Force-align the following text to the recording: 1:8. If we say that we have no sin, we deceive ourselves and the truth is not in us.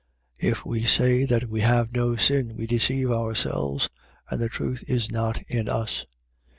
1:8. 0.41 0.51
If 0.51 0.65
we 0.65 0.83
say 0.83 1.25
that 1.25 1.47
we 1.47 1.61
have 1.61 1.93
no 1.93 2.15
sin, 2.15 2.55
we 2.57 2.65
deceive 2.65 3.11
ourselves 3.11 3.87
and 4.31 4.41
the 4.41 4.49
truth 4.49 4.83
is 4.87 5.11
not 5.11 5.39
in 5.43 5.69
us. 5.69 6.07